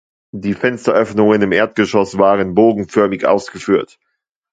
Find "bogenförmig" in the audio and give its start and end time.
2.55-3.27